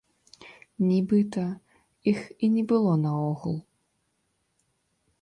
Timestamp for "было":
2.75-2.93